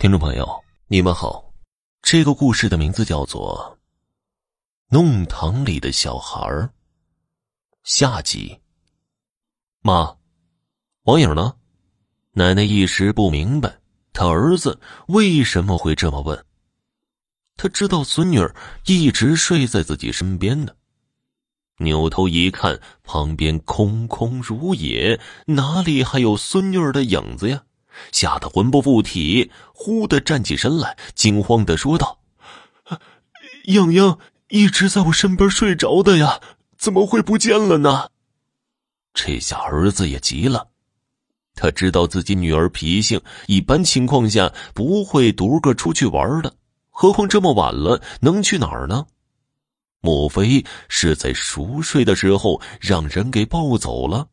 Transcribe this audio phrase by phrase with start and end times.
[0.00, 0.48] 听众朋友，
[0.88, 1.52] 你们好，
[2.00, 3.78] 这个故事的名字叫做
[4.96, 6.62] 《弄堂里的小孩儿》
[7.82, 8.58] 下集。
[9.82, 10.16] 妈，
[11.02, 11.54] 王颖呢？
[12.32, 13.78] 奶奶一时不明白，
[14.14, 16.46] 她儿子为什么会这么问。
[17.54, 18.56] 他知道孙女儿
[18.86, 20.72] 一直睡在自己身边呢，
[21.76, 27.64] 扭头一看，旁边空空如也，哪里还有孙女儿的影子呀？
[28.12, 32.18] 吓得魂不附体，忽地站起身来，惊慌的说道
[33.66, 36.40] ：“洋洋一直在我身边睡着的呀，
[36.78, 38.08] 怎么会不见了呢？”
[39.14, 40.68] 这下儿子也急了，
[41.54, 46.54] 他知道自己女儿脾性，一般情况下不会独个出去玩的，
[46.90, 49.06] 何况这么晚了，能去哪儿呢？
[50.00, 54.28] 莫非是在熟睡的时候让人给抱走了？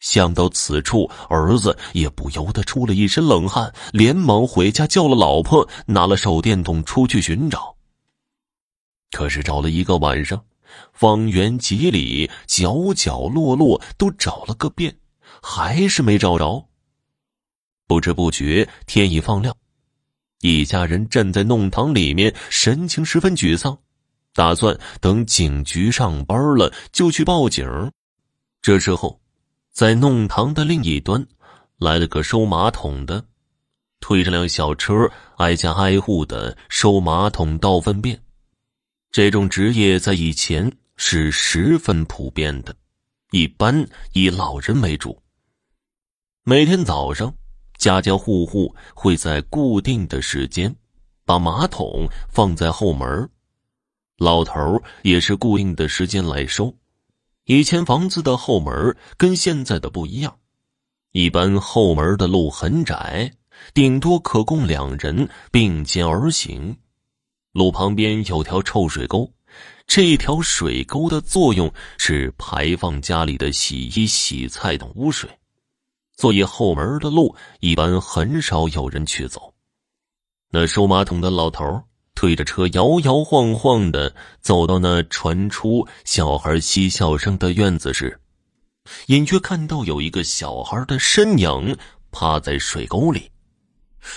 [0.00, 7.76] 想到此处，儿子也不由得出了一身冷汗，连忙回家叫了老婆，拿了手电筒出去寻找。
[9.12, 10.42] 可是找了一个晚上，
[10.94, 14.96] 方圆几里角角落落都找了个遍，
[15.42, 16.66] 还是没找着。
[17.86, 19.54] 不知不觉天已放亮，
[20.40, 23.76] 一家人站在弄堂里面，神情十分沮丧，
[24.32, 27.68] 打算等警局上班了就去报警。
[28.62, 29.19] 这时候。
[29.72, 31.26] 在弄堂的另一端，
[31.78, 33.24] 来了个收马桶的，
[34.00, 34.92] 推着辆小车，
[35.36, 38.20] 挨家挨户的收马桶、倒粪便。
[39.10, 42.74] 这种职业在以前是十分普遍的，
[43.30, 45.16] 一般以老人为主。
[46.44, 47.32] 每天早上，
[47.78, 50.74] 家家户户会在固定的时间
[51.24, 53.30] 把马桶放在后门，
[54.18, 56.74] 老头也是固定的时间来收。
[57.50, 60.38] 以前房子的后门跟现在的不一样，
[61.10, 63.28] 一般后门的路很窄，
[63.74, 66.76] 顶多可供两人并肩而行。
[67.50, 69.28] 路旁边有条臭水沟，
[69.84, 75.28] 这条水沟的作用是排放家里的洗衣、洗菜等污水，
[76.18, 79.52] 所以后门的路一般很少有人去走。
[80.50, 81.82] 那收马桶的老头
[82.20, 88.20] 推着车摇摇晃晃的走到那传出小孩嬉笑声的院子时，
[89.06, 91.74] 隐约看到有一个小孩的身影
[92.10, 93.30] 趴在水沟里，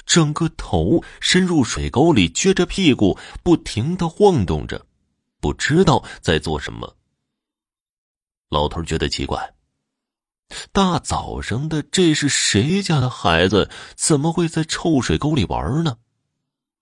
[0.05, 4.85] 整个头伸入水沟里，撅着屁股不停的晃动着，
[5.39, 6.97] 不知道在做什么。
[8.49, 9.53] 老头觉得奇怪，
[10.73, 13.69] 大早上的这是谁家的孩子？
[13.95, 15.95] 怎么会在臭水沟里玩呢？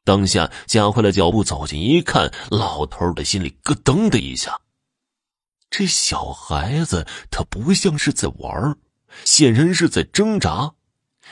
[0.03, 4.59] 当下加快了脚步走近一看，老头的心里咯噔的一下。
[5.69, 8.75] 这小孩子他不像是在玩，
[9.23, 10.73] 显然是在挣扎。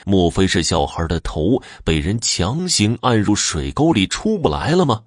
[0.06, 5.02] 莫非是小孩的头被人强行按入水沟里出不来了吗？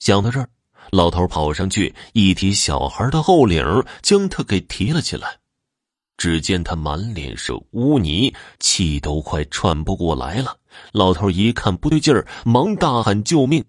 [0.00, 0.48] 想到这儿，
[0.90, 3.64] 老头跑上去一提小孩的后领，
[4.02, 5.38] 将他给提了起来。
[6.16, 10.56] 只见他满脸是污泥，气都快喘不过来了。
[10.92, 13.64] 老头一看不对劲儿，忙大喊救命。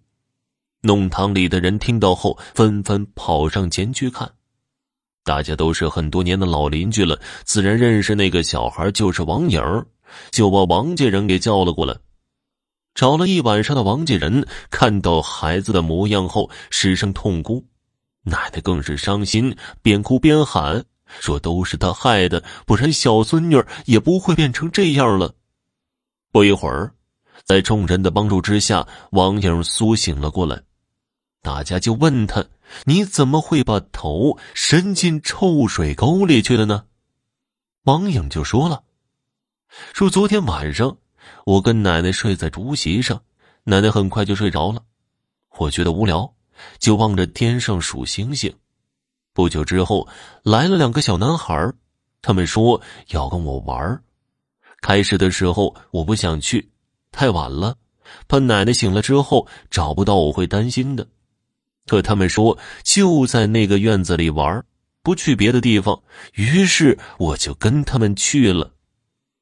[0.81, 4.31] 弄堂里的人听到后，纷纷跑上前去看。
[5.23, 9.59] 大家都是很多年的老邻居了，自然认识那个小孩就是王颖，
[10.29, 11.95] 就把王家人给叫了过来。
[12.94, 17.66] 找了一晚上的王家人看到孩子的模样后，失声痛哭，
[18.23, 20.85] 奶奶更是伤心，边哭边喊。
[21.07, 25.33] 说都是他害的，不然小孙女也不会变成这样了。
[26.31, 26.93] 不一会儿，
[27.43, 30.61] 在众人的帮助之下，王颖苏醒了过来。
[31.41, 32.43] 大家就问他
[32.85, 36.85] ：“你怎么会把头伸进臭水沟里去了呢？”
[37.85, 38.83] 王颖就说了
[39.93, 40.97] ：“说昨天晚上
[41.45, 43.22] 我跟奶奶睡在竹席上，
[43.63, 44.81] 奶奶很快就睡着了。
[45.57, 46.33] 我觉得无聊，
[46.79, 48.51] 就望着天上数星星。”
[49.35, 50.07] 不久之后，
[50.44, 51.73] 来了两个小男孩，
[52.22, 54.01] 他们说要跟我玩。
[54.81, 56.72] 开始的时候我不想去，
[57.12, 57.75] 太晚了，
[58.29, 61.05] 怕奶奶醒了之后找不到我会担心的。
[61.85, 64.64] 可他们说就在那个院子里玩，
[65.03, 66.02] 不去别的地方。
[66.35, 68.72] 于是我就跟他们去了。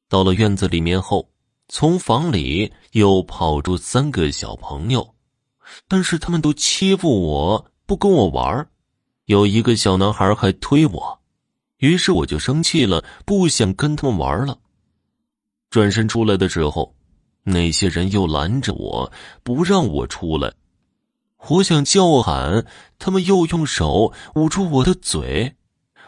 [0.09, 1.29] 到了院子里面后，
[1.67, 5.13] 从房里又跑出三个小朋友，
[5.87, 8.67] 但是他们都欺负我，不跟我玩。
[9.25, 11.19] 有一个小男孩还推我，
[11.77, 14.57] 于是我就生气了，不想跟他们玩了。
[15.69, 16.93] 转身出来的时候，
[17.43, 19.09] 那些人又拦着我，
[19.41, 20.51] 不让我出来。
[21.47, 22.65] 我想叫喊，
[22.99, 25.55] 他们又用手捂住我的嘴，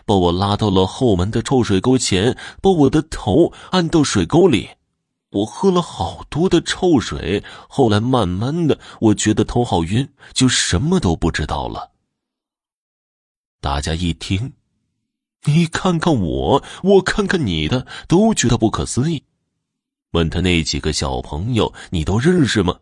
[0.05, 4.69] 把我拉到了后门的臭水沟前，把我的头按到水沟里。
[5.31, 11.94] 我喝了好多的臭水，后来慢慢的，我觉得头好晕，就什么都不知道了。
[13.65, 14.53] 大家一听，
[15.45, 19.23] 你看看我，我看看你的，都觉得不可思议。
[20.11, 22.79] 问他那几个小朋友，你都认识吗？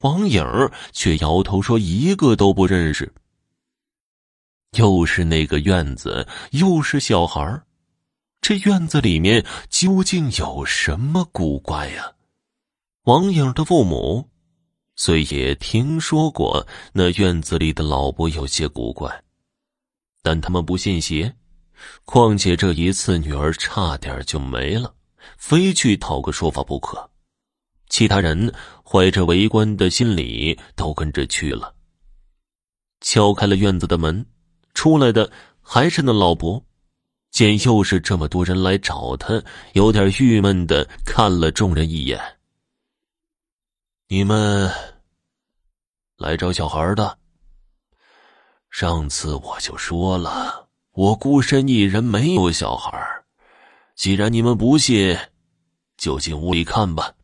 [0.00, 0.44] 王颖
[0.90, 3.14] 却摇头说一个都不认识。
[4.72, 7.62] 又是那个院子，又是小孩
[8.40, 12.14] 这院子里面究竟有什么古怪呀？
[13.04, 14.28] 王颖的父母
[14.96, 19.22] 虽也听说过那院子里的老伯有些古怪，
[20.26, 21.32] 但他们不信邪。
[22.04, 24.92] 况且这一次女儿差点就没了，
[25.38, 27.08] 非去讨个说法不可。
[27.88, 28.52] 其他人
[28.84, 31.72] 怀着围观的心理，都跟着去了。
[33.02, 34.26] 敲开了院子的门，
[34.74, 35.30] 出来的
[35.60, 36.60] 还是那老伯。
[37.30, 39.40] 见又是这么多人来找他，
[39.74, 42.20] 有点郁闷的看了众人一眼
[44.08, 44.68] ：“你们
[46.16, 47.16] 来找小孩的？
[48.78, 52.92] 上次我就说了，我孤身一人没有小孩。
[53.94, 55.18] 既然你们不信，
[55.96, 57.14] 就进屋里看吧。”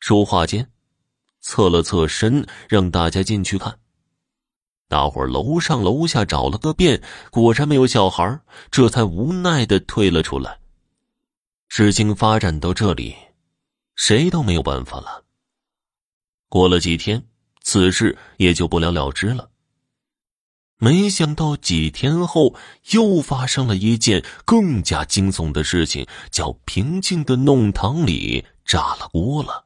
[0.00, 0.68] 说话间，
[1.40, 3.78] 侧了侧身，让大家进去看。
[4.88, 7.00] 大伙儿楼上楼下找了个遍，
[7.30, 8.40] 果然没有小孩
[8.72, 10.58] 这才无奈的退了出来。
[11.68, 13.14] 事情发展到这里，
[13.94, 15.22] 谁都没有办法了。
[16.48, 17.24] 过了几天，
[17.62, 19.48] 此事也就不了了之了。
[20.84, 22.56] 没想到几天后，
[22.90, 29.64] 又发生了一件更加惊悚的事情，叫平静的弄堂里炸了锅了。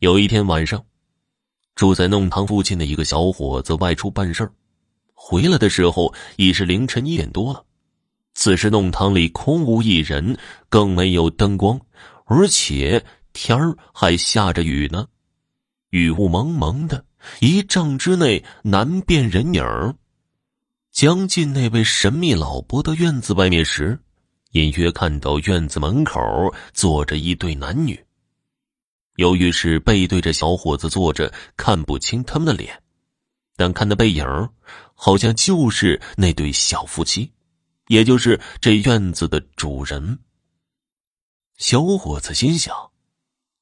[0.00, 0.84] 有一天晚上，
[1.76, 4.50] 住在弄堂附近的一个小伙子外出办事，
[5.14, 7.64] 回来的时候已是凌晨一点多了。
[8.34, 10.36] 此时弄堂里空无一人，
[10.68, 11.80] 更没有灯光，
[12.24, 15.06] 而且天儿还下着雨呢，
[15.90, 17.04] 雨雾蒙蒙的，
[17.40, 19.94] 一丈之内难辨人影儿。
[20.90, 23.98] 将近那位神秘老伯的院子外面时，
[24.52, 26.20] 隐约看到院子门口
[26.72, 28.04] 坐着一对男女。
[29.16, 32.82] 由于是背对着小伙子坐着，看不清他们的脸，
[33.54, 34.24] 但看那背影
[34.94, 37.30] 好像就是那对小夫妻，
[37.86, 40.18] 也就是这院子的主人。
[41.56, 42.89] 小伙子心想：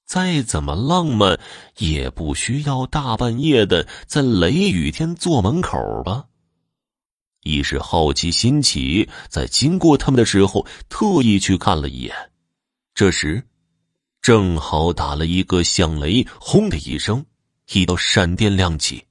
[0.08, 1.38] 再怎么浪漫，
[1.76, 6.24] 也不需要大半夜的在雷雨天坐门口吧。
[7.42, 12.14] 一时好奇心起，在经过他们的时候，特意去看了一眼。
[12.94, 13.44] 这时。
[14.20, 17.24] 正好打了一个响雷，轰的一声，
[17.72, 19.04] 一道闪电亮起，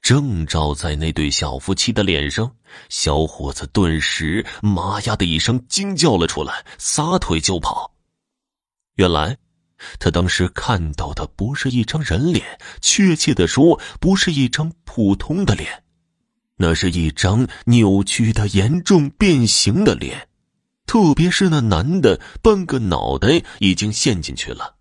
[0.00, 2.50] 正照在那对小夫妻的脸上。
[2.88, 7.92] 小伙子顿时“妈呀”的一声惊叫了出来，撒腿就跑。
[8.94, 9.36] 原来，
[9.98, 15.82] 他当时看到的不是一张人脸，确切的说，不是一张普通的脸，
[16.56, 20.28] 那是一张扭曲的、严重变形的脸。
[20.86, 24.76] 特别是那男的，半个脑袋已经陷进去了，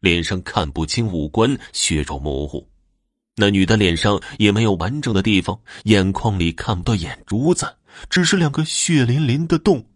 [0.00, 2.68] 脸上看不清五官，血肉模糊；
[3.36, 7.76] 那女的脸上也没有完整的地方，眼眶里看不到眼珠子，
[8.10, 9.86] 只是两个血淋淋的洞。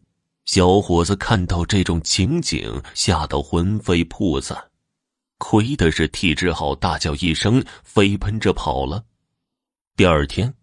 [0.44, 4.70] 小伙子看到这种情景，吓得魂飞魄散，
[5.38, 9.05] 亏的是体质好，大叫一声，飞奔着跑了。
[9.96, 10.55] 第二天，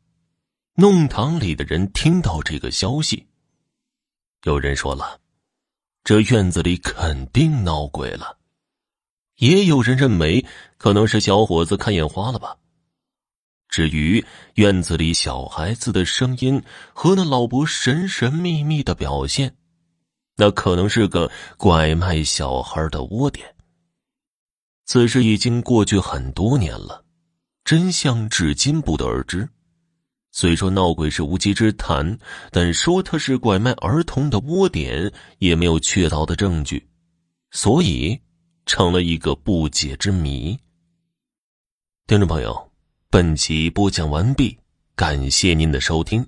[0.75, 3.27] 弄堂里的人听到这个消息。
[4.43, 5.19] 有人说了，
[6.03, 8.37] 这院子里肯定闹鬼了。
[9.37, 10.45] 也有人认为，
[10.77, 12.55] 可能是小伙子看眼花了吧。
[13.67, 14.23] 至于
[14.55, 16.61] 院子里小孩子的声音
[16.93, 19.55] 和那老伯神神秘秘的表现，
[20.41, 23.45] 那可能是个拐卖小孩的窝点。
[24.87, 27.05] 此事已经过去很多年了，
[27.63, 29.47] 真相至今不得而知。
[30.31, 32.17] 虽说闹鬼是无稽之谈，
[32.49, 36.89] 但说他是拐卖儿童的窝点，也没有确凿的证据，
[37.51, 38.19] 所以
[38.65, 40.57] 成了一个不解之谜。
[42.07, 42.71] 听众朋友，
[43.11, 44.57] 本集播讲完毕，
[44.95, 46.25] 感谢您的收听。